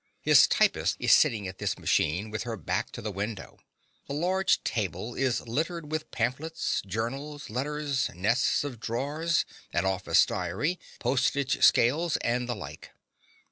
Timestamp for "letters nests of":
7.51-8.79